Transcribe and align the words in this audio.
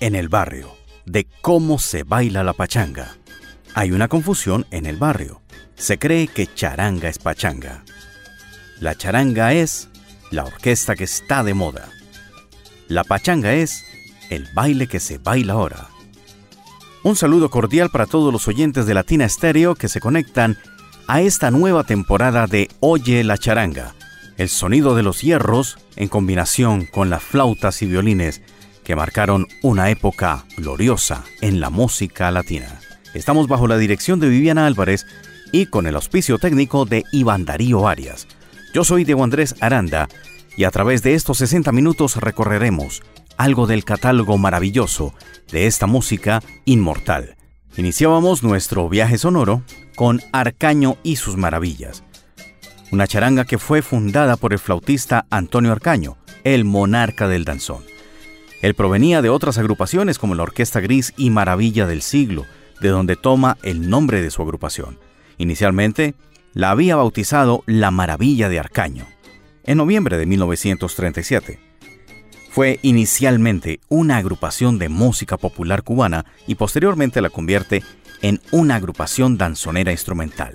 en 0.00 0.16
el 0.16 0.28
barrio 0.28 0.74
de 1.06 1.28
cómo 1.40 1.78
se 1.78 2.02
baila 2.02 2.42
la 2.42 2.54
pachanga. 2.54 3.16
Hay 3.74 3.92
una 3.92 4.08
confusión 4.08 4.66
en 4.72 4.84
el 4.84 4.96
barrio. 4.96 5.42
Se 5.76 5.96
cree 5.96 6.26
que 6.26 6.52
charanga 6.52 7.08
es 7.08 7.18
pachanga. 7.18 7.84
La 8.80 8.96
charanga 8.96 9.52
es 9.52 9.88
la 10.32 10.44
orquesta 10.44 10.96
que 10.96 11.04
está 11.04 11.44
de 11.44 11.54
moda. 11.54 11.88
La 12.88 13.04
pachanga 13.04 13.52
es 13.54 13.84
el 14.28 14.48
baile 14.54 14.88
que 14.88 14.98
se 14.98 15.18
baila 15.18 15.52
ahora. 15.52 15.88
Un 17.04 17.14
saludo 17.14 17.48
cordial 17.48 17.90
para 17.90 18.06
todos 18.06 18.32
los 18.32 18.48
oyentes 18.48 18.86
de 18.86 18.94
Latina 18.94 19.24
Estéreo 19.24 19.76
que 19.76 19.88
se 19.88 20.00
conectan 20.00 20.58
a 21.06 21.20
esta 21.20 21.52
nueva 21.52 21.84
temporada 21.84 22.48
de 22.48 22.68
Oye 22.80 23.22
la 23.22 23.38
charanga, 23.38 23.94
el 24.36 24.48
sonido 24.48 24.96
de 24.96 25.04
los 25.04 25.20
hierros 25.20 25.78
en 25.94 26.08
combinación 26.08 26.86
con 26.86 27.08
las 27.08 27.22
flautas 27.22 27.82
y 27.82 27.86
violines 27.86 28.42
que 28.84 28.94
marcaron 28.94 29.48
una 29.62 29.90
época 29.90 30.44
gloriosa 30.56 31.24
en 31.40 31.60
la 31.60 31.70
música 31.70 32.30
latina. 32.30 32.80
Estamos 33.14 33.48
bajo 33.48 33.66
la 33.66 33.78
dirección 33.78 34.20
de 34.20 34.28
Viviana 34.28 34.66
Álvarez 34.66 35.06
y 35.52 35.66
con 35.66 35.86
el 35.86 35.96
auspicio 35.96 36.38
técnico 36.38 36.84
de 36.84 37.04
Iván 37.12 37.44
Darío 37.44 37.88
Arias. 37.88 38.26
Yo 38.72 38.84
soy 38.84 39.04
Diego 39.04 39.24
Andrés 39.24 39.54
Aranda 39.60 40.08
y 40.56 40.64
a 40.64 40.70
través 40.70 41.02
de 41.02 41.14
estos 41.14 41.38
60 41.38 41.72
minutos 41.72 42.16
recorreremos 42.16 43.02
algo 43.36 43.66
del 43.66 43.84
catálogo 43.84 44.38
maravilloso 44.38 45.14
de 45.50 45.66
esta 45.66 45.86
música 45.86 46.42
inmortal. 46.64 47.36
Iniciábamos 47.76 48.42
nuestro 48.42 48.88
viaje 48.88 49.18
sonoro 49.18 49.62
con 49.96 50.20
Arcaño 50.32 50.96
y 51.02 51.16
sus 51.16 51.36
maravillas, 51.36 52.04
una 52.92 53.06
charanga 53.06 53.44
que 53.44 53.58
fue 53.58 53.82
fundada 53.82 54.36
por 54.36 54.52
el 54.52 54.58
flautista 54.58 55.26
Antonio 55.30 55.72
Arcaño, 55.72 56.16
el 56.44 56.64
monarca 56.64 57.26
del 57.26 57.44
danzón. 57.44 57.93
Él 58.64 58.72
provenía 58.72 59.20
de 59.20 59.28
otras 59.28 59.58
agrupaciones 59.58 60.18
como 60.18 60.34
la 60.34 60.42
Orquesta 60.42 60.80
Gris 60.80 61.12
y 61.18 61.28
Maravilla 61.28 61.86
del 61.86 62.00
Siglo, 62.00 62.46
de 62.80 62.88
donde 62.88 63.14
toma 63.14 63.58
el 63.62 63.90
nombre 63.90 64.22
de 64.22 64.30
su 64.30 64.40
agrupación. 64.40 64.98
Inicialmente, 65.36 66.14
la 66.54 66.70
había 66.70 66.96
bautizado 66.96 67.62
La 67.66 67.90
Maravilla 67.90 68.48
de 68.48 68.58
Arcaño, 68.58 69.04
en 69.64 69.76
noviembre 69.76 70.16
de 70.16 70.24
1937. 70.24 71.60
Fue 72.52 72.78
inicialmente 72.80 73.80
una 73.90 74.16
agrupación 74.16 74.78
de 74.78 74.88
música 74.88 75.36
popular 75.36 75.82
cubana 75.82 76.24
y 76.46 76.54
posteriormente 76.54 77.20
la 77.20 77.28
convierte 77.28 77.82
en 78.22 78.40
una 78.50 78.76
agrupación 78.76 79.36
danzonera 79.36 79.92
instrumental. 79.92 80.54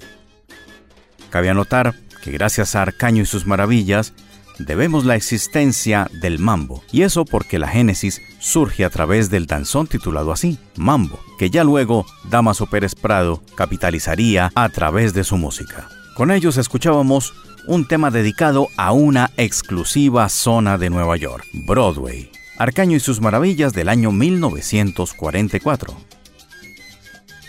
Cabe 1.29 1.51
anotar 1.51 1.93
que 2.23 2.31
gracias 2.31 2.75
a 2.75 2.81
Arcaño 2.81 3.21
y 3.21 3.27
sus 3.27 3.45
maravillas, 3.45 4.15
debemos 4.59 5.05
la 5.05 5.15
existencia 5.15 6.09
del 6.21 6.39
mambo, 6.39 6.83
y 6.91 7.01
eso 7.01 7.25
porque 7.25 7.59
la 7.59 7.67
génesis 7.67 8.21
surge 8.39 8.85
a 8.85 8.89
través 8.89 9.29
del 9.29 9.45
danzón 9.45 9.87
titulado 9.87 10.31
así, 10.31 10.57
Mambo, 10.75 11.19
que 11.37 11.49
ya 11.49 11.63
luego 11.63 12.05
Damaso 12.29 12.67
Pérez 12.67 12.95
Prado 12.95 13.41
capitalizaría 13.55 14.51
a 14.55 14.69
través 14.69 15.13
de 15.13 15.23
su 15.23 15.37
música. 15.37 15.89
Con 16.15 16.31
ellos 16.31 16.57
escuchábamos 16.57 17.33
un 17.65 17.87
tema 17.87 18.11
dedicado 18.11 18.67
a 18.77 18.91
una 18.91 19.31
exclusiva 19.37 20.27
zona 20.29 20.77
de 20.77 20.89
Nueva 20.89 21.17
York, 21.17 21.45
Broadway, 21.53 22.31
Arcaño 22.57 22.97
y 22.97 22.99
sus 22.99 23.21
maravillas 23.21 23.73
del 23.73 23.87
año 23.87 24.11
1944. 24.11 25.95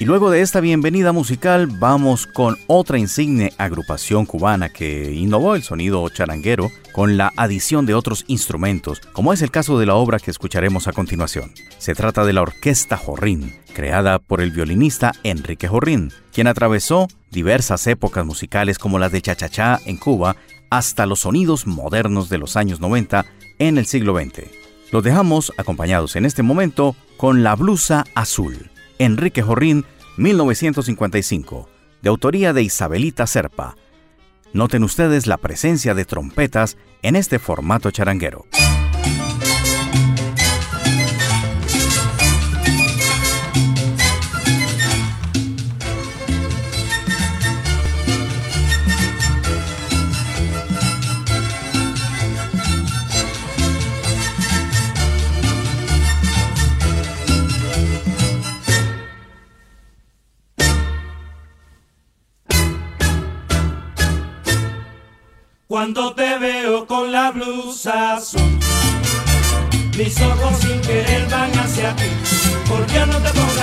Y 0.01 0.07
luego 0.07 0.31
de 0.31 0.41
esta 0.41 0.61
bienvenida 0.61 1.13
musical 1.13 1.67
vamos 1.67 2.27
con 2.27 2.57
otra 2.69 2.99
insigne 2.99 3.53
agrupación 3.59 4.25
cubana 4.25 4.71
que 4.71 5.13
innovó 5.13 5.55
el 5.55 5.63
sonido 5.63 6.09
charanguero 6.09 6.71
con 6.95 7.19
la 7.19 7.35
adición 7.37 7.85
de 7.85 7.93
otros 7.93 8.25
instrumentos, 8.27 9.03
como 9.13 9.35
es 9.35 9.43
el 9.43 9.51
caso 9.51 9.79
de 9.79 9.85
la 9.85 9.97
obra 9.97 10.19
que 10.19 10.31
escucharemos 10.31 10.89
a 10.89 10.95
continuación. 10.95 11.53
Se 11.77 11.95
trata 11.95 12.25
de 12.25 12.33
la 12.33 12.41
Orquesta 12.41 12.97
Jorrín, 12.97 13.55
creada 13.75 14.19
por 14.19 14.41
el 14.41 14.53
violinista 14.53 15.13
Enrique 15.23 15.69
Jorrín, 15.69 16.15
quien 16.33 16.47
atravesó 16.47 17.07
diversas 17.31 17.87
épocas 17.87 18.25
musicales 18.25 18.79
como 18.79 18.99
las 18.99 19.13
de 19.13 19.21
Chachachá 19.21 19.81
en 19.85 19.99
Cuba 19.99 20.35
hasta 20.71 21.05
los 21.05 21.21
sonidos 21.21 21.67
modernos 21.67 22.31
de 22.31 22.39
los 22.39 22.57
años 22.57 22.81
90 22.81 23.27
en 23.59 23.77
el 23.77 23.85
siglo 23.85 24.19
XX. 24.19 24.45
Los 24.93 25.05
dejamos 25.05 25.53
acompañados 25.59 26.17
en 26.17 26.25
este 26.25 26.43
momento 26.43 26.97
con 27.19 27.43
La 27.43 27.55
Blusa 27.55 28.07
Azul 28.15 28.71
Enrique 29.01 29.41
Jorrín, 29.41 29.87
1955, 30.19 31.71
de 32.03 32.09
autoría 32.11 32.53
de 32.53 32.63
Isabelita 32.63 33.27
Serpa. 33.27 33.75
Noten 34.53 34.85
ustedes 34.85 35.27
la 35.27 35.39
presencia 35.39 35.95
de 35.95 36.05
trompetas 36.05 36.77
en 37.01 37.17
este 37.17 37.39
formato 37.39 37.91
charanguero. 37.91 38.45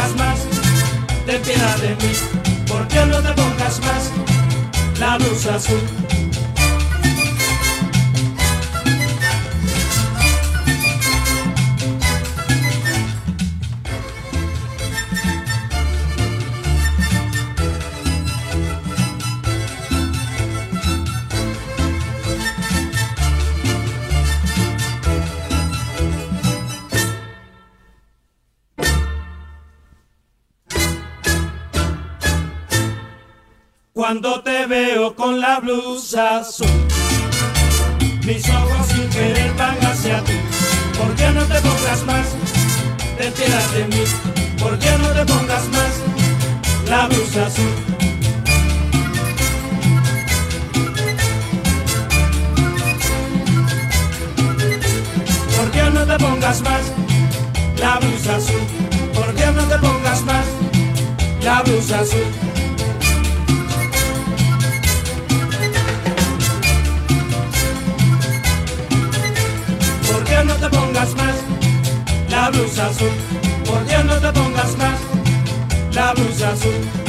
Pongas 0.07 0.15
más? 0.15 0.39
Ten 1.25 1.41
piedad 1.41 1.77
de 1.77 1.89
mí. 1.89 2.13
¿Por 2.67 2.87
qué 2.87 3.05
no 3.05 3.21
te 3.21 3.33
pongas 3.33 3.79
más? 3.81 4.11
La 4.99 5.17
blusa 5.17 5.55
azul. 5.55 5.81
Blusa 35.59 36.39
azul, 36.39 36.67
mis 38.25 38.47
ojos 38.49 38.87
sin 38.87 39.09
querer 39.09 39.53
van 39.55 39.77
hacia 39.85 40.23
ti. 40.23 40.33
¿Por 40.97 41.15
qué 41.15 41.29
no 41.31 41.43
te 41.45 41.61
pongas 41.61 42.03
más? 42.05 42.27
Te 43.17 43.31
tiras 43.31 43.73
de 43.73 43.85
mí. 43.85 44.03
¿Por 44.59 44.77
qué 44.79 44.91
no 44.99 45.07
te 45.09 45.25
pongas 45.25 45.67
más? 45.69 45.93
La 46.89 47.07
blusa 47.07 47.45
azul. 47.45 47.65
¿Por 55.55 55.71
qué 55.71 55.83
no 55.93 56.05
te 56.05 56.17
pongas 56.23 56.61
más? 56.61 56.81
La 57.79 57.99
blusa 57.99 58.35
azul. 58.35 58.61
¿Por 59.13 59.33
qué 59.35 59.45
no 59.51 59.63
te 59.63 59.77
pongas 59.77 60.21
más? 60.23 60.45
La 61.41 61.61
blusa 61.61 61.99
azul. 61.99 62.46
No 70.45 70.55
te 70.55 70.69
pongas 70.69 71.15
más 71.15 71.35
la 72.29 72.49
blusa 72.49 72.87
azul. 72.87 73.09
Por 73.65 73.85
Dios 73.85 74.05
no 74.05 74.15
te 74.19 74.31
pongas 74.39 74.77
más 74.77 74.99
la 75.93 76.13
blusa 76.13 76.49
azul. 76.49 77.06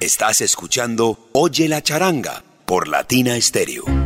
Estás 0.00 0.40
escuchando 0.40 1.28
Oye 1.32 1.68
la 1.68 1.82
charanga 1.82 2.42
por 2.66 2.88
Latina 2.88 3.40
Stereo. 3.40 3.97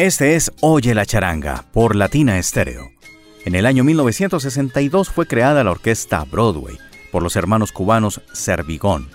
Este 0.00 0.34
es 0.34 0.50
Oye 0.62 0.94
la 0.94 1.04
charanga 1.04 1.66
por 1.74 1.94
Latina 1.94 2.38
Estéreo. 2.38 2.90
En 3.44 3.54
el 3.54 3.66
año 3.66 3.84
1962 3.84 5.10
fue 5.10 5.26
creada 5.26 5.62
la 5.62 5.72
orquesta 5.72 6.24
Broadway 6.24 6.78
por 7.12 7.22
los 7.22 7.36
hermanos 7.36 7.70
cubanos 7.70 8.22
Servigón, 8.32 9.10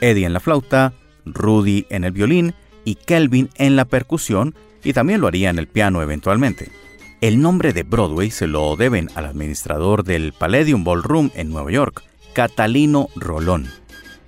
Eddie 0.00 0.24
en 0.24 0.32
la 0.32 0.40
flauta, 0.40 0.94
Rudy 1.26 1.84
en 1.90 2.04
el 2.04 2.12
violín 2.12 2.54
y 2.86 2.94
Kelvin 2.94 3.50
en 3.56 3.76
la 3.76 3.84
percusión 3.84 4.54
y 4.82 4.94
también 4.94 5.20
lo 5.20 5.26
haría 5.26 5.50
en 5.50 5.58
el 5.58 5.68
piano 5.68 6.00
eventualmente. 6.00 6.72
El 7.20 7.42
nombre 7.42 7.74
de 7.74 7.82
Broadway 7.82 8.30
se 8.30 8.46
lo 8.46 8.74
deben 8.74 9.10
al 9.14 9.26
administrador 9.26 10.02
del 10.02 10.32
Palladium 10.32 10.82
Ballroom 10.82 11.28
en 11.34 11.50
Nueva 11.50 11.70
York, 11.70 12.04
Catalino 12.32 13.10
Rolón, 13.16 13.68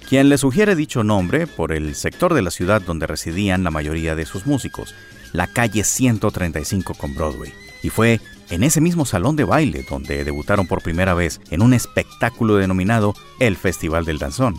quien 0.07 0.29
le 0.29 0.37
sugiere 0.37 0.77
dicho 0.77 1.03
nombre 1.03 1.47
por 1.47 1.73
el 1.73 1.95
sector 1.95 2.35
de 2.35 2.43
la 2.43 2.51
ciudad 2.51 2.83
donde 2.83 3.07
residían 3.07 3.65
la 3.65 3.71
mayoría 3.71 4.15
de 4.15 4.27
sus 4.27 4.45
músicos, 4.45 4.95
la 5.35 5.49
calle 5.49 5.85
135 5.85 6.95
con 6.95 7.15
Broadway. 7.15 7.53
Y 7.83 7.91
fue 7.91 8.21
en 8.49 8.63
ese 8.63 8.81
mismo 8.81 9.05
salón 9.05 9.37
de 9.37 9.45
baile 9.45 9.85
donde 9.89 10.25
debutaron 10.25 10.67
por 10.67 10.81
primera 10.81 11.13
vez 11.13 11.41
en 11.51 11.61
un 11.61 11.75
espectáculo 11.75 12.57
denominado 12.57 13.15
el 13.41 13.57
Festival 13.57 14.07
del 14.07 14.19
Danzón. 14.19 14.55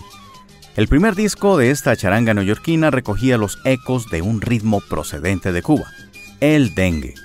El 0.75 0.89
primer 0.89 1.15
disco 1.15 1.57
de 1.57 1.71
esta 1.71 1.95
charanga 1.95 2.33
neoyorquina 2.33 2.91
recogía 2.91 3.37
los 3.37 3.57
ecos 3.63 4.09
de 4.09 4.21
un 4.21 4.41
ritmo 4.41 4.81
procedente 4.81 5.53
de 5.53 5.61
Cuba, 5.61 5.89
el 6.41 6.75
dengue. 6.75 7.15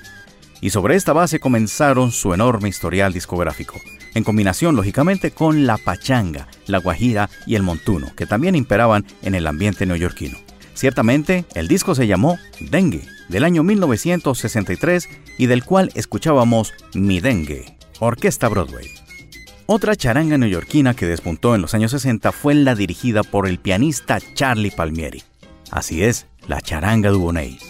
Y 0.60 0.70
sobre 0.70 0.94
esta 0.94 1.12
base 1.12 1.40
comenzaron 1.40 2.12
su 2.12 2.32
enorme 2.32 2.68
historial 2.68 3.12
discográfico, 3.12 3.80
en 4.14 4.22
combinación 4.22 4.76
lógicamente 4.76 5.32
con 5.32 5.66
la 5.66 5.78
pachanga, 5.78 6.46
la 6.66 6.78
guajira 6.78 7.28
y 7.46 7.56
el 7.56 7.64
montuno, 7.64 8.14
que 8.14 8.26
también 8.26 8.54
imperaban 8.54 9.04
en 9.22 9.34
el 9.34 9.48
ambiente 9.48 9.84
neoyorquino. 9.84 10.38
Ciertamente, 10.80 11.44
el 11.54 11.68
disco 11.68 11.94
se 11.94 12.06
llamó 12.06 12.38
Dengue, 12.58 13.02
del 13.28 13.44
año 13.44 13.62
1963 13.62 15.10
y 15.36 15.44
del 15.44 15.62
cual 15.62 15.92
escuchábamos 15.94 16.72
Mi 16.94 17.20
Dengue, 17.20 17.76
Orquesta 17.98 18.48
Broadway. 18.48 18.86
Otra 19.66 19.94
charanga 19.94 20.38
neoyorquina 20.38 20.94
que 20.94 21.04
despuntó 21.04 21.54
en 21.54 21.60
los 21.60 21.74
años 21.74 21.90
60 21.90 22.32
fue 22.32 22.54
la 22.54 22.74
dirigida 22.74 23.22
por 23.22 23.46
el 23.46 23.58
pianista 23.58 24.20
Charlie 24.32 24.70
Palmieri. 24.70 25.22
Así 25.70 26.02
es, 26.02 26.28
la 26.48 26.62
charanga 26.62 27.10
Dubonnet. 27.10 27.60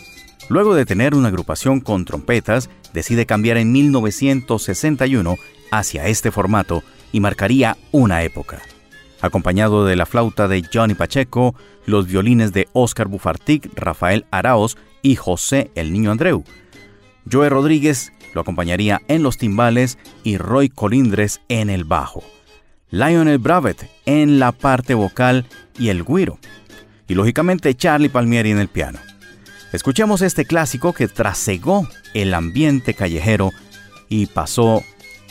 Luego 0.48 0.76
de 0.76 0.86
tener 0.86 1.16
una 1.16 1.30
agrupación 1.30 1.80
con 1.80 2.04
trompetas, 2.04 2.70
decide 2.94 3.26
cambiar 3.26 3.56
en 3.56 3.72
1961 3.72 5.36
hacia 5.72 6.06
este 6.06 6.30
formato 6.30 6.84
y 7.10 7.18
marcaría 7.18 7.76
una 7.90 8.22
época 8.22 8.62
acompañado 9.22 9.84
de 9.84 9.96
la 9.96 10.06
flauta 10.06 10.48
de 10.48 10.62
Johnny 10.72 10.94
Pacheco, 10.94 11.54
los 11.86 12.06
violines 12.06 12.52
de 12.52 12.68
Oscar 12.72 13.08
Bufartic, 13.08 13.70
Rafael 13.74 14.26
Araos 14.30 14.76
y 15.02 15.16
José 15.16 15.70
el 15.74 15.92
Niño 15.92 16.10
Andreu. 16.10 16.44
Joe 17.30 17.48
Rodríguez 17.48 18.12
lo 18.34 18.40
acompañaría 18.40 19.02
en 19.08 19.22
los 19.22 19.38
timbales 19.38 19.98
y 20.24 20.36
Roy 20.36 20.68
Colindres 20.68 21.40
en 21.48 21.70
el 21.70 21.84
bajo. 21.84 22.22
Lionel 22.90 23.38
Bravet 23.38 23.88
en 24.06 24.38
la 24.38 24.52
parte 24.52 24.94
vocal 24.94 25.46
y 25.78 25.90
el 25.90 26.04
guiro. 26.04 26.38
Y 27.06 27.14
lógicamente 27.14 27.74
Charlie 27.74 28.08
Palmieri 28.08 28.50
en 28.50 28.58
el 28.58 28.68
piano. 28.68 28.98
Escuchemos 29.72 30.22
este 30.22 30.44
clásico 30.44 30.92
que 30.92 31.06
trasegó 31.06 31.88
el 32.14 32.34
ambiente 32.34 32.94
callejero 32.94 33.52
y 34.08 34.26
pasó 34.26 34.82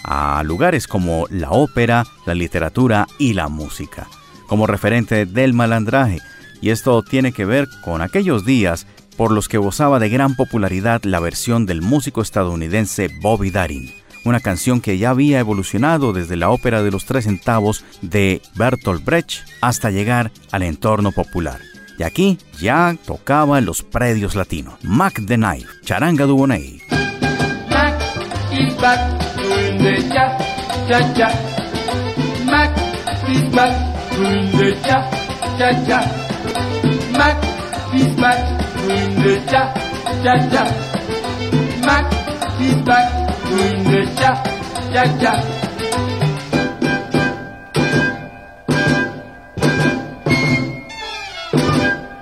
a 0.03 0.41
lugares 0.43 0.87
como 0.87 1.27
la 1.29 1.51
ópera, 1.51 2.05
la 2.25 2.33
literatura 2.33 3.07
y 3.17 3.33
la 3.33 3.47
música, 3.47 4.07
como 4.47 4.67
referente 4.67 5.25
del 5.25 5.53
malandraje, 5.53 6.19
y 6.61 6.69
esto 6.71 7.01
tiene 7.03 7.31
que 7.31 7.45
ver 7.45 7.67
con 7.83 8.01
aquellos 8.01 8.45
días 8.45 8.85
por 9.15 9.31
los 9.31 9.47
que 9.47 9.57
gozaba 9.57 9.99
de 9.99 10.09
gran 10.09 10.35
popularidad 10.35 11.03
la 11.03 11.19
versión 11.19 11.65
del 11.65 11.81
músico 11.81 12.21
estadounidense 12.21 13.09
Bobby 13.21 13.51
Darin, 13.51 13.91
una 14.25 14.39
canción 14.39 14.81
que 14.81 14.97
ya 14.97 15.09
había 15.09 15.39
evolucionado 15.39 16.13
desde 16.13 16.35
la 16.35 16.49
ópera 16.49 16.83
de 16.83 16.91
los 16.91 17.05
tres 17.05 17.25
centavos 17.25 17.83
de 18.01 18.41
Bertolt 18.55 19.03
Brecht 19.03 19.45
hasta 19.61 19.91
llegar 19.91 20.31
al 20.51 20.63
entorno 20.63 21.11
popular. 21.11 21.59
Y 21.97 22.03
aquí 22.03 22.37
ya 22.61 22.95
tocaba 23.05 23.59
en 23.59 23.65
los 23.65 23.83
predios 23.83 24.35
latinos. 24.35 24.75
Mac 24.83 25.21
the 25.25 25.35
Knife, 25.35 25.67
Charanga 25.83 26.25
Dubonnet. 26.25 26.79
cha 28.79 29.28
cha. 35.95 36.09
Mac 37.17 37.37
is 37.97 38.13
back 38.19 38.39
doing 38.79 39.15
the 39.17 39.35
cha 39.47 39.61
cha 40.23 40.33
cha. 40.51 40.63
Mac 41.85 42.07
is 42.63 42.75
back 42.85 43.07
doing 43.49 43.83
the 43.91 44.01
cha 44.19 44.31
cha 44.93 45.05
cha. 45.21 45.33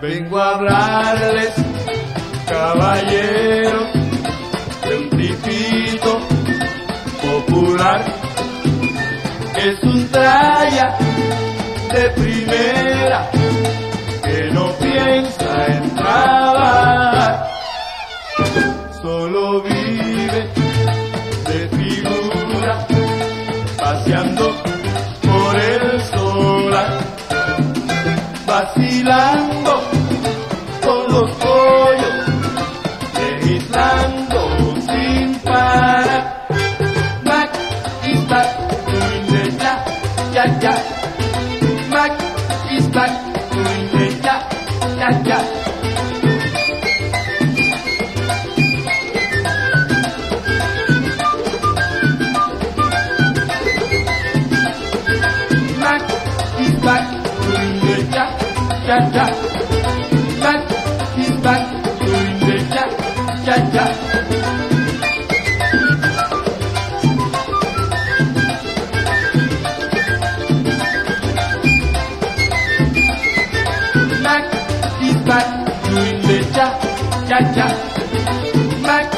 Vengo 0.01 0.37
a 0.37 0.45
hablarles, 0.53 1.55
caballeros, 2.47 3.86
es 9.57 9.83
un 9.83 10.07
traya 10.09 10.95
de 11.93 12.09
primera 12.11 13.36
ya 40.47 40.53
ya. 40.63 40.73
Mac 41.91 42.11
is 42.71 42.87
back 42.95 43.11
doing 43.51 43.83
the 43.91 44.05
ya 44.23 44.35
ya 44.99 45.09
ya. 45.27 45.39
Mac 55.81 56.01
is 56.59 56.73
back 56.83 57.03
doing 57.41 57.73
the 57.83 58.25
ya 58.87 58.97
ya 59.15 59.56
cha 77.55 77.67
mak 78.87 79.17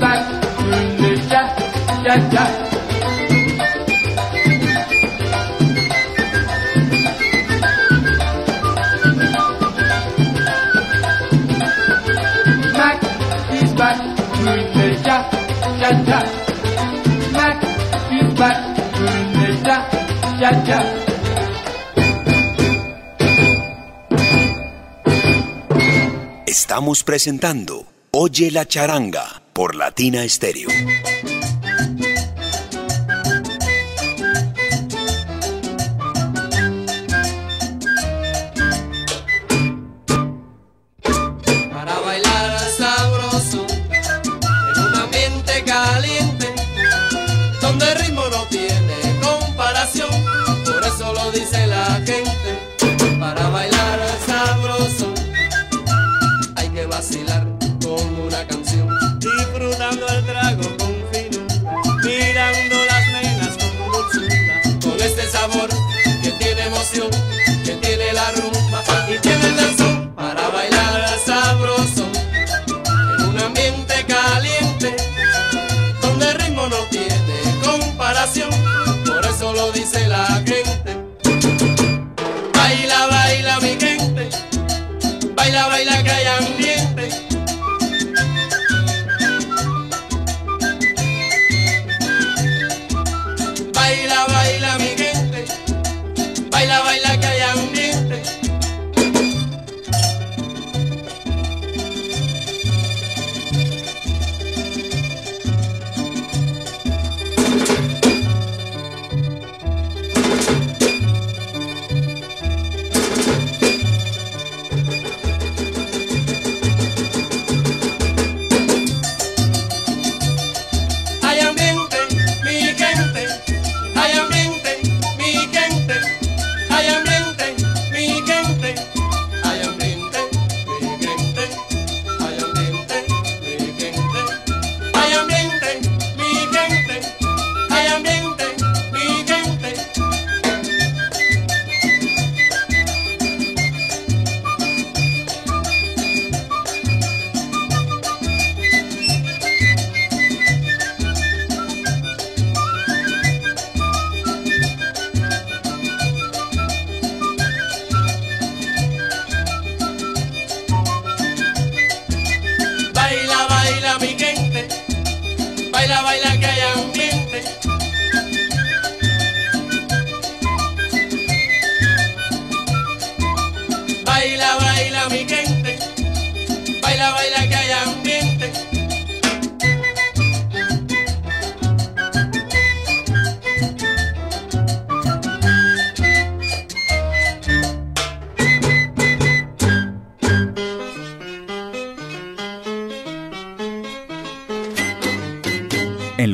Mac, 0.00 0.20
Mac. 2.32 2.61
Estamos 26.72 27.04
presentando 27.04 27.84
Oye 28.12 28.50
la 28.50 28.66
charanga 28.66 29.42
por 29.52 29.74
Latina 29.74 30.26
Stereo. 30.26 30.70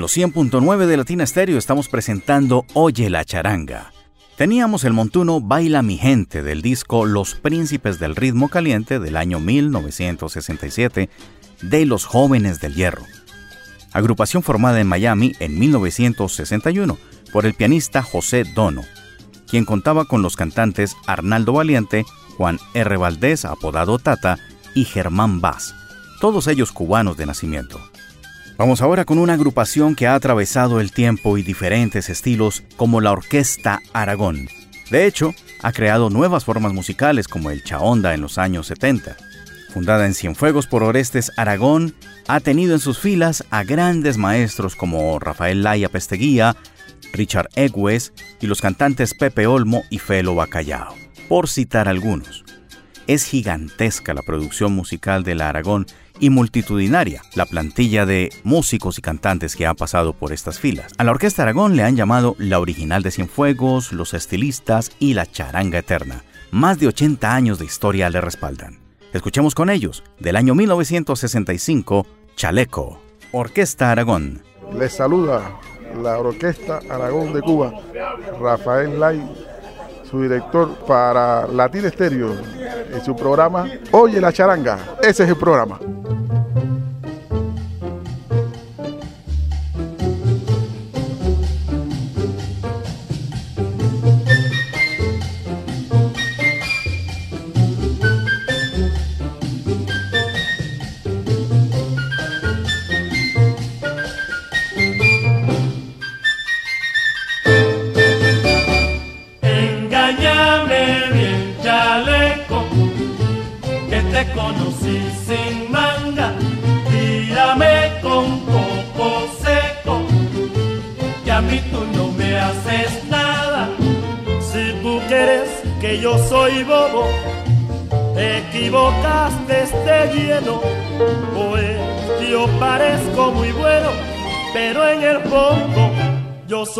Los 0.08 0.16
100.9 0.16 0.86
de 0.86 0.96
Latina 0.96 1.26
Stereo 1.26 1.58
estamos 1.58 1.90
presentando 1.90 2.64
Oye 2.72 3.10
la 3.10 3.26
charanga. 3.26 3.92
Teníamos 4.38 4.84
el 4.84 4.94
montuno 4.94 5.42
Baila 5.42 5.82
mi 5.82 5.98
gente 5.98 6.42
del 6.42 6.62
disco 6.62 7.04
Los 7.04 7.34
Príncipes 7.34 7.98
del 7.98 8.16
Ritmo 8.16 8.48
Caliente 8.48 9.00
del 9.00 9.18
año 9.18 9.38
1967 9.38 11.10
de 11.60 11.84
Los 11.84 12.06
Jóvenes 12.06 12.58
del 12.58 12.74
Hierro. 12.74 13.02
Agrupación 13.92 14.42
formada 14.42 14.80
en 14.80 14.86
Miami 14.86 15.34
en 15.40 15.58
1961 15.58 16.96
por 17.30 17.44
el 17.44 17.52
pianista 17.52 18.02
José 18.02 18.44
Dono, 18.44 18.84
quien 19.46 19.66
contaba 19.66 20.06
con 20.06 20.22
los 20.22 20.36
cantantes 20.36 20.96
Arnaldo 21.06 21.52
Valiente, 21.52 22.06
Juan 22.38 22.58
R. 22.72 22.96
Valdés, 22.96 23.44
apodado 23.44 23.98
Tata, 23.98 24.38
y 24.74 24.86
Germán 24.86 25.42
Vaz, 25.42 25.74
todos 26.18 26.46
ellos 26.46 26.72
cubanos 26.72 27.18
de 27.18 27.26
nacimiento. 27.26 27.78
Vamos 28.58 28.82
ahora 28.82 29.04
con 29.04 29.18
una 29.18 29.34
agrupación 29.34 29.94
que 29.94 30.08
ha 30.08 30.16
atravesado 30.16 30.80
el 30.80 30.90
tiempo 30.90 31.38
y 31.38 31.44
diferentes 31.44 32.08
estilos 32.08 32.64
como 32.76 33.00
la 33.00 33.12
Orquesta 33.12 33.80
Aragón. 33.92 34.48
De 34.90 35.06
hecho, 35.06 35.32
ha 35.62 35.70
creado 35.70 36.10
nuevas 36.10 36.44
formas 36.44 36.72
musicales 36.72 37.28
como 37.28 37.52
el 37.52 37.62
chaonda 37.62 38.14
en 38.14 38.20
los 38.20 38.36
años 38.36 38.66
70. 38.66 39.16
Fundada 39.72 40.06
en 40.06 40.14
Cienfuegos 40.14 40.66
por 40.66 40.82
Orestes 40.82 41.30
Aragón, 41.36 41.94
ha 42.26 42.40
tenido 42.40 42.74
en 42.74 42.80
sus 42.80 42.98
filas 42.98 43.44
a 43.50 43.62
grandes 43.62 44.18
maestros 44.18 44.74
como 44.74 45.20
Rafael 45.20 45.62
Laya 45.62 45.88
Pesteguía, 45.88 46.56
Richard 47.12 47.50
Egwes 47.54 48.12
y 48.40 48.48
los 48.48 48.60
cantantes 48.60 49.14
Pepe 49.14 49.46
Olmo 49.46 49.84
y 49.88 50.00
Felo 50.00 50.34
Bacallao, 50.34 50.96
por 51.28 51.48
citar 51.48 51.86
algunos. 51.86 52.44
Es 53.06 53.24
gigantesca 53.24 54.14
la 54.14 54.22
producción 54.22 54.72
musical 54.72 55.22
de 55.22 55.36
la 55.36 55.48
Aragón 55.48 55.86
y 56.20 56.30
multitudinaria 56.30 57.22
la 57.34 57.46
plantilla 57.46 58.06
de 58.06 58.32
músicos 58.44 58.98
y 58.98 59.02
cantantes 59.02 59.56
que 59.56 59.66
han 59.66 59.76
pasado 59.76 60.12
por 60.12 60.32
estas 60.32 60.58
filas. 60.58 60.92
A 60.98 61.04
la 61.04 61.10
Orquesta 61.10 61.42
Aragón 61.42 61.76
le 61.76 61.82
han 61.82 61.96
llamado 61.96 62.36
la 62.38 62.60
original 62.60 63.02
de 63.02 63.10
Cienfuegos, 63.10 63.92
los 63.92 64.14
estilistas 64.14 64.92
y 64.98 65.14
la 65.14 65.26
charanga 65.26 65.78
eterna. 65.78 66.24
Más 66.50 66.78
de 66.78 66.88
80 66.88 67.34
años 67.34 67.58
de 67.58 67.64
historia 67.64 68.10
le 68.10 68.20
respaldan. 68.20 68.78
Escuchemos 69.12 69.54
con 69.54 69.70
ellos, 69.70 70.02
del 70.18 70.36
año 70.36 70.54
1965, 70.54 72.06
Chaleco, 72.36 73.00
Orquesta 73.32 73.90
Aragón. 73.90 74.42
Les 74.78 74.92
saluda 74.92 75.58
la 76.02 76.18
Orquesta 76.18 76.80
Aragón 76.90 77.32
de 77.32 77.40
Cuba, 77.40 77.72
Rafael 78.40 79.00
Lai 79.00 79.20
su 80.08 80.22
director 80.22 80.74
para 80.86 81.46
Latin 81.46 81.84
Estéreo 81.84 82.32
en 82.92 83.04
su 83.04 83.14
programa 83.14 83.66
Oye 83.92 84.20
la 84.20 84.32
charanga. 84.32 84.78
Ese 85.02 85.24
es 85.24 85.28
el 85.28 85.36
programa. 85.36 85.78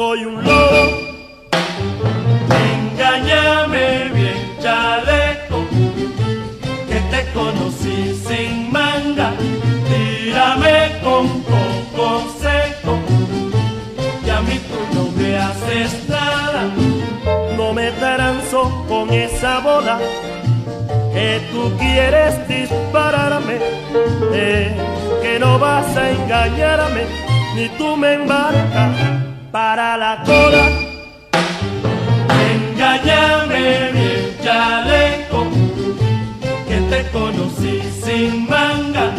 Soy 0.09 0.25
un 0.25 0.43
lobo. 0.43 0.83
Engáñame 2.73 4.09
bien, 4.15 4.57
chaleco, 4.63 5.59
que 6.89 6.99
te 7.13 7.21
conocí 7.35 8.19
sin 8.27 8.73
manga, 8.73 9.35
tírame 9.91 10.77
con 11.05 11.25
coco 11.51 12.25
seco, 12.41 12.99
que 14.25 14.31
a 14.31 14.41
mí 14.41 14.59
tú 14.71 14.81
no 14.95 15.05
me 15.19 15.37
haces 15.37 16.09
nada. 16.09 16.63
No 17.59 17.75
me 17.75 17.91
transo 17.91 18.87
con 18.89 19.13
esa 19.13 19.59
bola 19.59 19.99
que 21.13 21.43
tú 21.53 21.71
quieres 21.79 22.33
dispararme, 22.49 23.59
que 25.23 25.39
no 25.39 25.59
vas 25.59 25.95
a 25.99 26.11
engañarme, 26.11 27.03
ni 27.55 27.69
tú 27.77 27.95
me 27.95 28.15
embarcas 28.15 29.28
para 29.51 29.97
la 29.97 30.23
cola. 30.25 30.69
Engáñame 32.53 33.93
bien, 33.93 34.37
chaleco, 34.43 35.47
que 36.69 36.81
te 36.91 37.11
conocí 37.11 37.83
sin 38.03 38.49
manga 38.49 39.13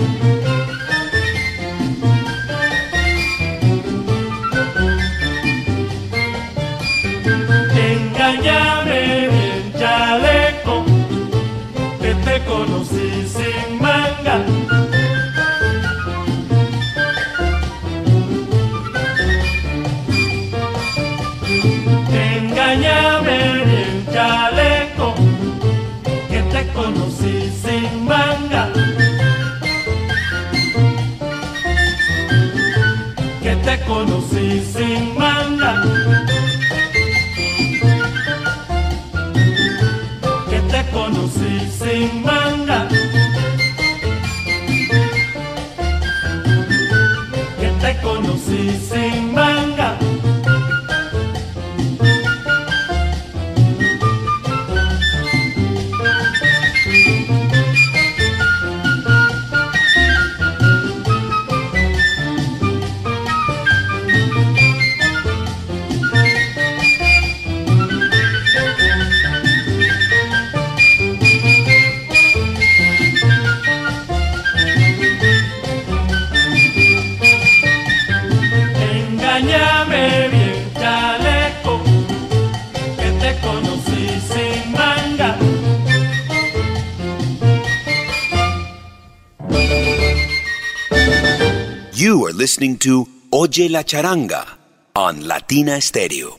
engáñame 8.30 9.30
bien 9.30 9.74
chaleco, 9.78 10.86
que 12.02 12.14
te 12.16 12.44
conocí 12.46 13.28
sin 13.28 13.82
manga. 13.82 14.69
Conocí 33.90 34.62
sin 34.72 35.16
manga. 35.18 35.39
Listening 92.32 92.78
to 92.78 93.06
Oye 93.34 93.68
la 93.68 93.84
Charanga 93.84 94.46
on 94.96 95.28
Latina 95.28 95.82
Stereo. 95.82 96.39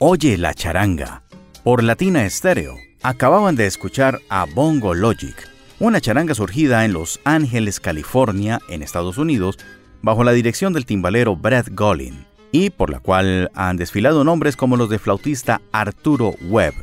Oye 0.00 0.38
la 0.38 0.54
charanga. 0.54 1.22
Por 1.64 1.82
Latina 1.82 2.24
Estéreo, 2.24 2.76
acababan 3.02 3.56
de 3.56 3.66
escuchar 3.66 4.20
a 4.28 4.46
Bongo 4.46 4.94
Logic, 4.94 5.34
una 5.80 6.00
charanga 6.00 6.34
surgida 6.34 6.84
en 6.84 6.92
Los 6.92 7.20
Ángeles, 7.24 7.80
California, 7.80 8.60
en 8.68 8.82
Estados 8.82 9.18
Unidos, 9.18 9.58
bajo 10.00 10.22
la 10.22 10.32
dirección 10.32 10.72
del 10.72 10.86
timbalero 10.86 11.34
Brett 11.34 11.70
Golin, 11.74 12.24
y 12.52 12.70
por 12.70 12.90
la 12.90 13.00
cual 13.00 13.50
han 13.54 13.76
desfilado 13.76 14.22
nombres 14.22 14.56
como 14.56 14.76
los 14.76 14.88
de 14.88 15.00
flautista 15.00 15.60
Arturo 15.72 16.34
Webb, 16.42 16.74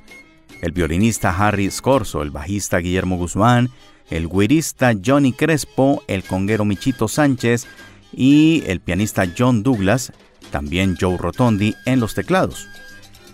el 0.61 0.73
violinista 0.73 1.35
Harry 1.35 1.71
Scorso, 1.71 2.21
el 2.21 2.31
bajista 2.31 2.79
Guillermo 2.79 3.15
Guzmán, 3.15 3.69
el 4.09 4.27
guirista 4.29 4.93
Johnny 5.03 5.33
Crespo, 5.33 6.03
el 6.07 6.23
conguero 6.23 6.65
Michito 6.65 7.07
Sánchez 7.07 7.67
y 8.11 8.63
el 8.67 8.79
pianista 8.79 9.25
John 9.37 9.63
Douglas, 9.63 10.11
también 10.51 10.95
Joe 10.99 11.17
Rotondi 11.17 11.75
en 11.85 11.99
los 11.99 12.13
teclados. 12.15 12.67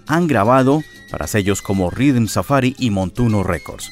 Han 0.08 0.28
grabado 0.28 0.82
para 1.12 1.28
sellos 1.28 1.62
como 1.62 1.90
Rhythm 1.90 2.28
Safari 2.28 2.76
y 2.80 2.90
Montuno 2.90 3.44
Records. 3.44 3.92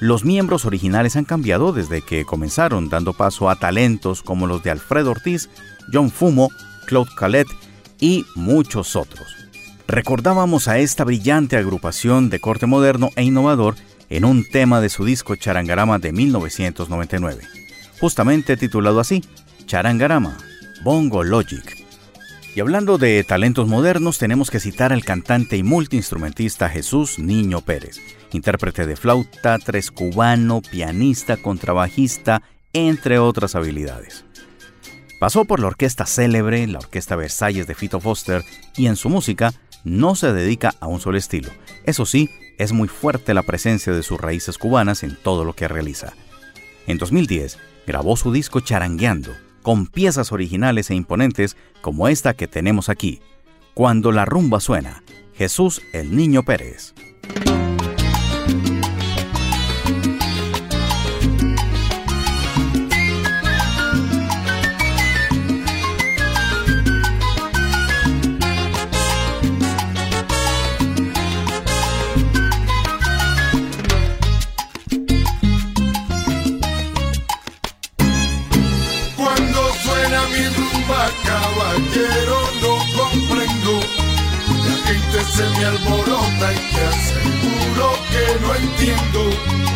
Los 0.00 0.24
miembros 0.24 0.64
originales 0.64 1.16
han 1.16 1.24
cambiado 1.24 1.72
desde 1.72 2.02
que 2.02 2.24
comenzaron, 2.24 2.88
dando 2.88 3.12
paso 3.12 3.48
a 3.48 3.56
talentos 3.56 4.22
como 4.22 4.46
los 4.46 4.62
de 4.62 4.70
Alfredo 4.70 5.12
Ortiz, 5.12 5.48
John 5.92 6.10
Fumo, 6.10 6.50
Claude 6.86 7.10
Calette 7.16 7.50
y 8.00 8.24
muchos 8.34 8.96
otros. 8.96 9.34
Recordábamos 9.86 10.68
a 10.68 10.78
esta 10.78 11.04
brillante 11.04 11.56
agrupación 11.56 12.30
de 12.30 12.40
corte 12.40 12.66
moderno 12.66 13.10
e 13.16 13.22
innovador 13.22 13.76
en 14.14 14.24
un 14.24 14.44
tema 14.44 14.80
de 14.80 14.88
su 14.90 15.04
disco 15.04 15.34
Charangarama 15.34 15.98
de 15.98 16.12
1999, 16.12 17.42
justamente 17.98 18.56
titulado 18.56 19.00
así, 19.00 19.24
Charangarama, 19.66 20.38
Bongo 20.84 21.24
Logic. 21.24 21.84
Y 22.54 22.60
hablando 22.60 22.96
de 22.96 23.24
talentos 23.24 23.66
modernos, 23.66 24.18
tenemos 24.18 24.52
que 24.52 24.60
citar 24.60 24.92
al 24.92 25.04
cantante 25.04 25.56
y 25.56 25.64
multiinstrumentista 25.64 26.68
Jesús 26.68 27.18
Niño 27.18 27.62
Pérez, 27.62 27.98
intérprete 28.30 28.86
de 28.86 28.94
flauta, 28.94 29.58
tres 29.58 29.90
cubano, 29.90 30.62
pianista, 30.62 31.36
contrabajista, 31.36 32.42
entre 32.72 33.18
otras 33.18 33.56
habilidades. 33.56 34.24
Pasó 35.24 35.46
por 35.46 35.58
la 35.58 35.68
orquesta 35.68 36.04
célebre, 36.04 36.66
la 36.66 36.80
Orquesta 36.80 37.16
Versalles 37.16 37.66
de 37.66 37.74
Fito 37.74 37.98
Foster, 37.98 38.44
y 38.76 38.88
en 38.88 38.96
su 38.96 39.08
música 39.08 39.54
no 39.82 40.16
se 40.16 40.34
dedica 40.34 40.74
a 40.80 40.86
un 40.86 41.00
solo 41.00 41.16
estilo. 41.16 41.48
Eso 41.84 42.04
sí, 42.04 42.28
es 42.58 42.72
muy 42.74 42.88
fuerte 42.88 43.32
la 43.32 43.42
presencia 43.42 43.94
de 43.94 44.02
sus 44.02 44.20
raíces 44.20 44.58
cubanas 44.58 45.02
en 45.02 45.16
todo 45.16 45.46
lo 45.46 45.54
que 45.54 45.66
realiza. 45.66 46.12
En 46.86 46.98
2010 46.98 47.56
grabó 47.86 48.18
su 48.18 48.32
disco 48.32 48.60
Charangueando, 48.60 49.32
con 49.62 49.86
piezas 49.86 50.30
originales 50.30 50.90
e 50.90 50.94
imponentes 50.94 51.56
como 51.80 52.08
esta 52.08 52.34
que 52.34 52.46
tenemos 52.46 52.90
aquí, 52.90 53.22
Cuando 53.72 54.12
la 54.12 54.26
rumba 54.26 54.60
suena, 54.60 55.02
Jesús 55.32 55.80
el 55.94 56.14
Niño 56.14 56.42
Pérez. 56.42 56.92
Se 85.32 85.48
me 85.50 85.64
alborota 85.64 86.52
y 86.52 86.74
te 86.74 86.84
aseguro 86.86 87.92
que 88.10 88.40
no 88.40 88.54
entiendo. 88.54 89.73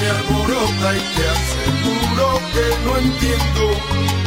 Me 0.00 0.06
alborota 0.08 0.96
y 0.96 1.00
te 1.16 1.28
aseguro 1.28 2.40
que 2.52 2.64
no 2.84 2.96
entiendo 2.98 4.19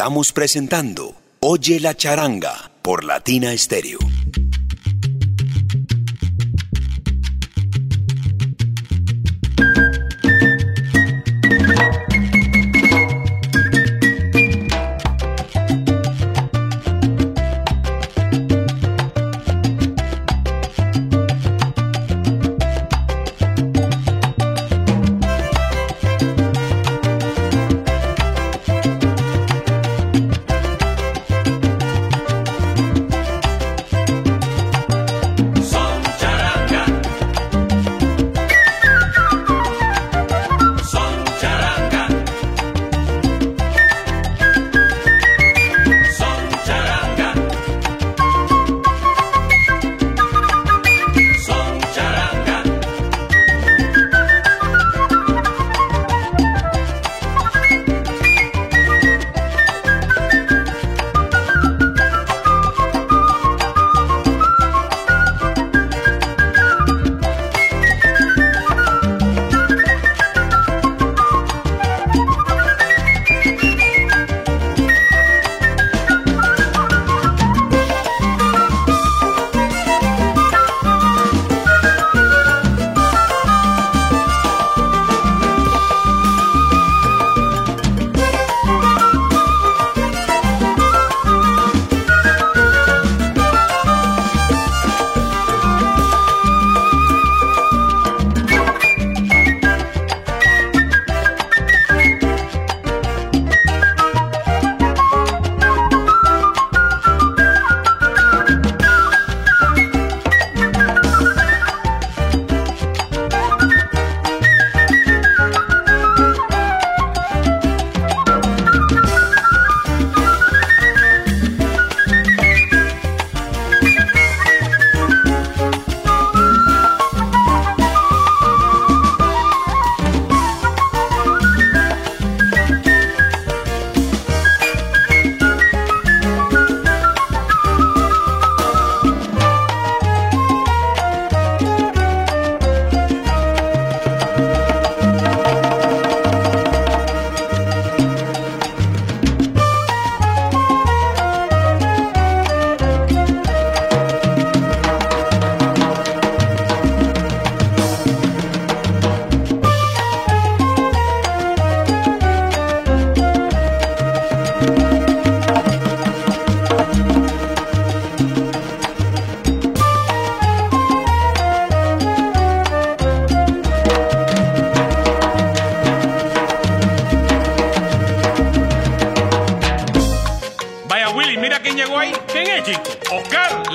Estamos 0.00 0.32
presentando 0.32 1.14
Oye 1.40 1.78
la 1.78 1.94
charanga 1.94 2.70
por 2.80 3.04
Latina 3.04 3.54
Stereo. 3.54 4.19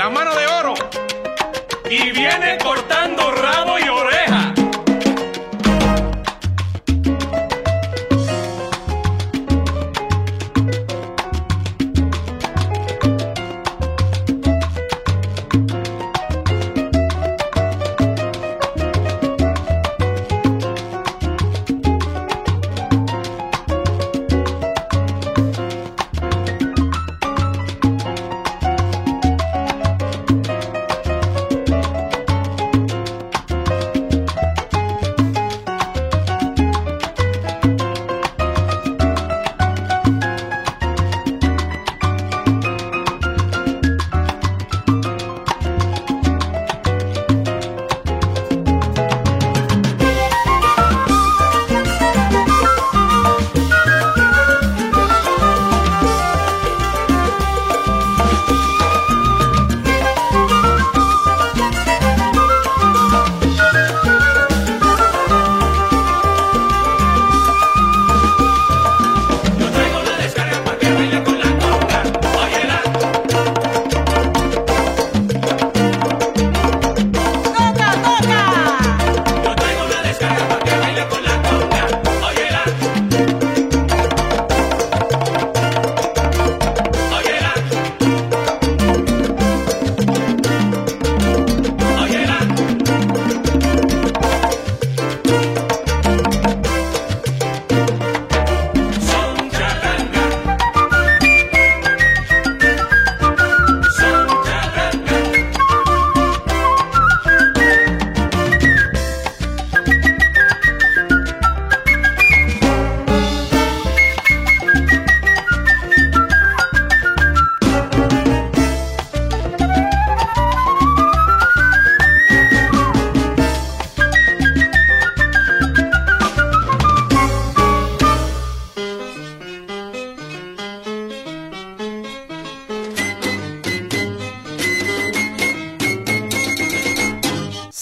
La 0.06 0.12
mano 0.12 0.36
de 0.36 0.46
oro. 0.46 0.74
Y 1.90 2.12
viene 2.12 2.60
cortando 2.60 3.05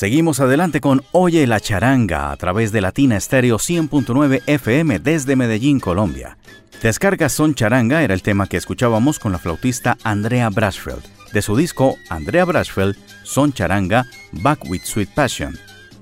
Seguimos 0.04 0.42
adelante 0.42 0.82
con 0.82 1.02
Oye 1.14 1.48
la 1.48 1.62
charanga 1.62 2.34
a 2.34 2.36
través 2.36 2.74
de 2.74 2.82
Latina 2.82 3.16
Estéreo 3.16 3.56
100.9 3.56 4.42
FM 4.48 5.00
desde 5.00 5.38
Medellín, 5.38 5.80
Colombia. 5.80 6.38
Descarga 6.82 7.30
Son 7.30 7.56
Charanga 7.56 8.04
era 8.04 8.14
el 8.14 8.22
tema 8.22 8.48
que 8.48 8.58
escuchábamos 8.58 9.18
con 9.18 9.32
la 9.32 9.40
flautista 9.40 9.98
Andrea 10.04 10.50
Brashfield, 10.50 11.06
de 11.32 11.42
su 11.42 11.56
disco 11.56 11.96
Andrea 12.10 12.44
Brashfield, 12.44 12.98
Son 13.24 13.54
Charanga, 13.54 14.06
Back 14.34 14.66
with 14.70 14.82
Sweet 14.84 15.08
Passion, 15.16 15.58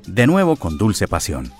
de 0.07 0.25
nuevo 0.25 0.55
con 0.55 0.79
Dulce 0.79 1.07
Pasión. 1.07 1.53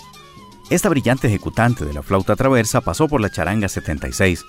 Esta 0.72 0.90
brillante 0.90 1.28
ejecutante 1.28 1.86
de 1.86 1.94
la 1.94 2.02
flauta 2.02 2.36
traversa 2.36 2.82
pasó 2.82 3.08
por 3.08 3.22
la 3.22 3.30
charanga 3.30 3.70
76 3.70 4.44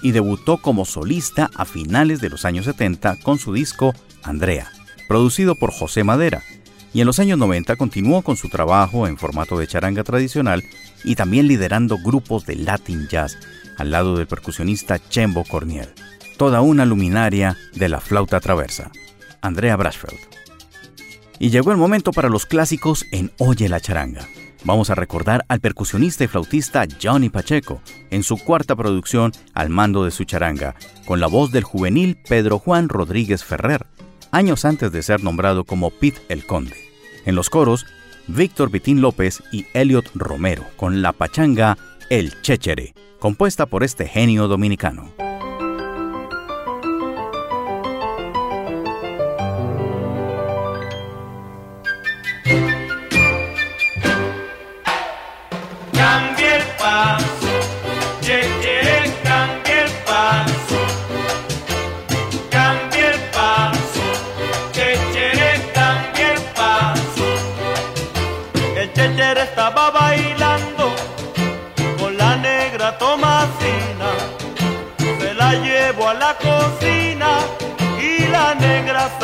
y 0.00 0.12
debutó 0.12 0.58
como 0.58 0.84
solista 0.84 1.50
a 1.56 1.64
finales 1.64 2.20
de 2.20 2.30
los 2.30 2.44
años 2.44 2.66
70 2.66 3.16
con 3.24 3.40
su 3.40 3.52
disco 3.52 3.96
Andrea, 4.22 4.70
producido 5.08 5.56
por 5.56 5.72
José 5.72 6.04
Madera, 6.04 6.44
y 6.96 7.02
en 7.02 7.06
los 7.06 7.18
años 7.18 7.36
90 7.36 7.76
continuó 7.76 8.22
con 8.22 8.38
su 8.38 8.48
trabajo 8.48 9.06
en 9.06 9.18
formato 9.18 9.58
de 9.58 9.66
charanga 9.66 10.02
tradicional 10.02 10.64
y 11.04 11.14
también 11.14 11.46
liderando 11.46 11.98
grupos 11.98 12.46
de 12.46 12.56
Latin 12.56 13.06
Jazz 13.06 13.36
al 13.76 13.90
lado 13.90 14.16
del 14.16 14.26
percusionista 14.26 14.98
Chembo 15.10 15.44
Corniel. 15.44 15.90
Toda 16.38 16.62
una 16.62 16.86
luminaria 16.86 17.58
de 17.74 17.90
la 17.90 18.00
flauta 18.00 18.40
traversa, 18.40 18.92
Andrea 19.42 19.76
Brashfeld. 19.76 20.18
Y 21.38 21.50
llegó 21.50 21.70
el 21.70 21.76
momento 21.76 22.12
para 22.12 22.30
los 22.30 22.46
clásicos 22.46 23.04
en 23.10 23.30
Oye 23.36 23.68
la 23.68 23.80
charanga. 23.80 24.26
Vamos 24.64 24.88
a 24.88 24.94
recordar 24.94 25.44
al 25.48 25.60
percusionista 25.60 26.24
y 26.24 26.28
flautista 26.28 26.86
Johnny 27.02 27.28
Pacheco 27.28 27.82
en 28.08 28.22
su 28.22 28.38
cuarta 28.38 28.74
producción 28.74 29.32
al 29.52 29.68
mando 29.68 30.02
de 30.06 30.12
su 30.12 30.24
charanga, 30.24 30.74
con 31.04 31.20
la 31.20 31.26
voz 31.26 31.52
del 31.52 31.62
juvenil 31.62 32.16
Pedro 32.26 32.58
Juan 32.58 32.88
Rodríguez 32.88 33.44
Ferrer, 33.44 33.84
años 34.30 34.64
antes 34.64 34.90
de 34.92 35.02
ser 35.02 35.22
nombrado 35.22 35.64
como 35.64 35.90
Pete 35.90 36.22
el 36.30 36.46
Conde. 36.46 36.85
En 37.26 37.34
los 37.34 37.50
coros, 37.50 37.86
Víctor 38.28 38.70
Vitín 38.70 39.00
López 39.00 39.42
y 39.52 39.66
Elliot 39.74 40.10
Romero, 40.14 40.64
con 40.76 41.02
la 41.02 41.12
pachanga 41.12 41.76
El 42.08 42.40
Chéchere, 42.40 42.94
compuesta 43.18 43.66
por 43.66 43.82
este 43.82 44.06
genio 44.06 44.46
dominicano. 44.48 45.25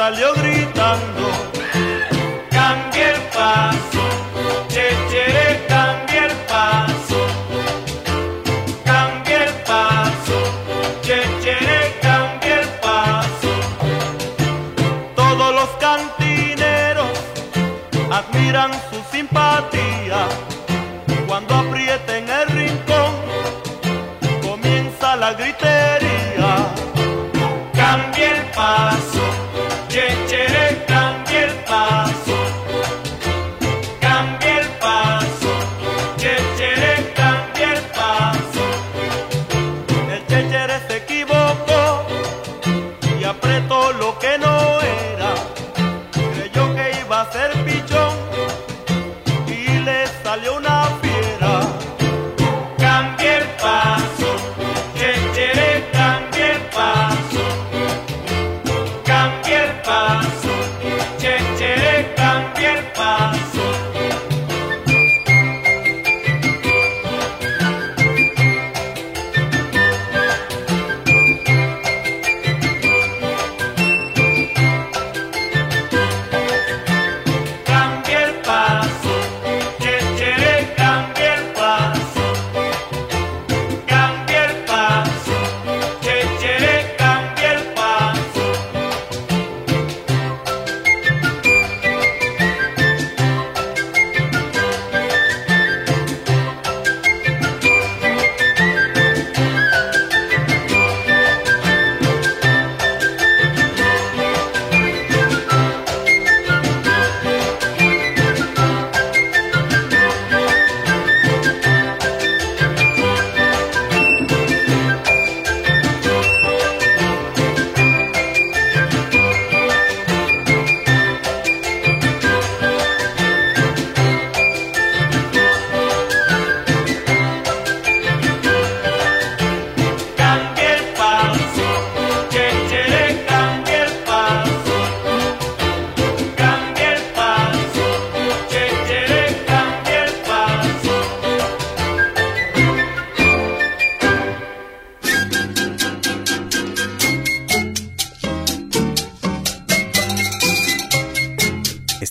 Salió 0.03 0.35
gritando, 0.35 1.31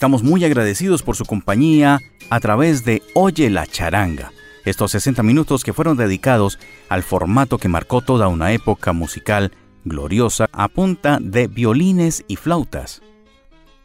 Estamos 0.02 0.24
muy 0.24 0.44
agradecidos 0.44 1.04
por 1.04 1.16
su 1.16 1.26
compañía 1.26 2.00
a 2.32 2.40
través 2.40 2.84
de 2.84 3.04
Oye 3.14 3.52
la 3.52 3.68
charanga, 3.68 4.32
estos 4.66 4.90
60 4.94 5.22
minutos 5.22 5.64
que 5.64 5.74
fueron 5.74 5.96
dedicados 5.96 6.58
al 6.90 7.04
formato 7.04 7.60
que 7.60 7.68
marcó 7.68 8.02
toda 8.02 8.28
una 8.28 8.52
época 8.52 8.94
musical 8.94 9.52
gloriosa 9.86 10.50
a 10.54 10.70
punta 10.70 11.20
de 11.22 11.46
violines 11.46 12.26
y 12.28 12.38
flautas. 12.38 13.04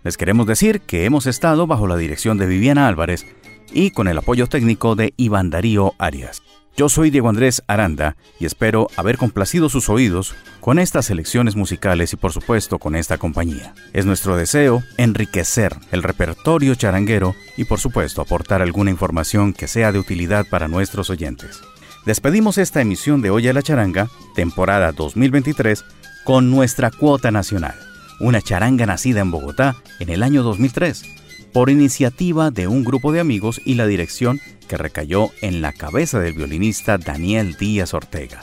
Les 0.04 0.16
queremos 0.16 0.46
decir 0.46 0.80
que 0.80 1.04
hemos 1.04 1.26
estado 1.26 1.66
bajo 1.66 1.86
la 1.86 1.98
dirección 1.98 2.38
de 2.38 2.46
Viviana 2.46 2.88
Álvarez 2.88 3.26
y 3.70 3.90
con 3.90 4.08
el 4.08 4.16
apoyo 4.16 4.46
técnico 4.46 4.96
de 4.96 5.12
Iván 5.18 5.50
Darío 5.50 5.92
Arias. 5.98 6.42
Yo 6.76 6.90
soy 6.90 7.08
Diego 7.08 7.30
Andrés 7.30 7.62
Aranda 7.68 8.16
y 8.38 8.44
espero 8.44 8.88
haber 8.96 9.16
complacido 9.16 9.70
sus 9.70 9.88
oídos 9.88 10.34
con 10.60 10.78
estas 10.78 11.06
selecciones 11.06 11.56
musicales 11.56 12.12
y 12.12 12.16
por 12.16 12.32
supuesto 12.32 12.78
con 12.78 12.96
esta 12.96 13.16
compañía. 13.16 13.72
Es 13.94 14.04
nuestro 14.04 14.36
deseo 14.36 14.82
enriquecer 14.98 15.74
el 15.90 16.02
repertorio 16.02 16.74
charanguero 16.74 17.34
y 17.56 17.64
por 17.64 17.80
supuesto 17.80 18.20
aportar 18.20 18.60
alguna 18.60 18.90
información 18.90 19.54
que 19.54 19.68
sea 19.68 19.90
de 19.90 19.98
utilidad 19.98 20.44
para 20.50 20.68
nuestros 20.68 21.08
oyentes. 21.08 21.62
Despedimos 22.04 22.58
esta 22.58 22.82
emisión 22.82 23.22
de 23.22 23.30
Hoy 23.30 23.48
a 23.48 23.54
la 23.54 23.62
Charanga, 23.62 24.10
temporada 24.34 24.92
2023, 24.92 25.82
con 26.24 26.50
nuestra 26.50 26.90
cuota 26.90 27.30
nacional, 27.30 27.74
una 28.20 28.42
charanga 28.42 28.84
nacida 28.84 29.20
en 29.20 29.30
Bogotá 29.30 29.76
en 29.98 30.10
el 30.10 30.22
año 30.22 30.42
2003 30.42 31.25
por 31.56 31.70
iniciativa 31.70 32.50
de 32.50 32.68
un 32.68 32.84
grupo 32.84 33.12
de 33.12 33.20
amigos 33.20 33.62
y 33.64 33.76
la 33.76 33.86
dirección 33.86 34.42
que 34.68 34.76
recayó 34.76 35.30
en 35.40 35.62
la 35.62 35.72
cabeza 35.72 36.20
del 36.20 36.34
violinista 36.34 36.98
Daniel 36.98 37.56
Díaz 37.56 37.94
Ortega. 37.94 38.42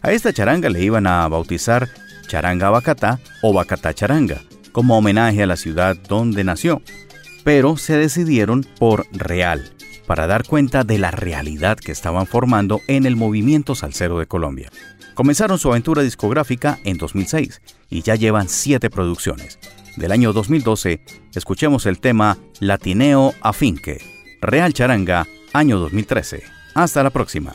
A 0.00 0.10
esta 0.10 0.32
charanga 0.32 0.68
le 0.68 0.82
iban 0.82 1.06
a 1.06 1.28
bautizar 1.28 1.88
Charanga 2.26 2.68
Bacatá 2.68 3.20
o 3.42 3.52
Bacatá 3.52 3.94
Charanga, 3.94 4.42
como 4.72 4.98
homenaje 4.98 5.44
a 5.44 5.46
la 5.46 5.56
ciudad 5.56 5.96
donde 6.08 6.42
nació, 6.42 6.82
pero 7.44 7.76
se 7.76 7.96
decidieron 7.96 8.66
por 8.76 9.06
Real, 9.12 9.70
para 10.08 10.26
dar 10.26 10.44
cuenta 10.44 10.82
de 10.82 10.98
la 10.98 11.12
realidad 11.12 11.78
que 11.78 11.92
estaban 11.92 12.26
formando 12.26 12.80
en 12.88 13.06
el 13.06 13.14
movimiento 13.14 13.76
salsero 13.76 14.18
de 14.18 14.26
Colombia. 14.26 14.68
Comenzaron 15.14 15.60
su 15.60 15.70
aventura 15.70 16.02
discográfica 16.02 16.80
en 16.82 16.98
2006 16.98 17.62
y 17.88 18.02
ya 18.02 18.16
llevan 18.16 18.48
siete 18.48 18.90
producciones. 18.90 19.60
Del 19.96 20.10
año 20.12 20.32
2012, 20.32 21.00
escuchemos 21.34 21.86
el 21.86 22.00
tema 22.00 22.38
Latineo 22.60 23.34
Afinque, 23.42 23.98
Real 24.40 24.72
Charanga, 24.72 25.26
año 25.52 25.78
2013. 25.78 26.42
Hasta 26.74 27.02
la 27.02 27.10
próxima. 27.10 27.54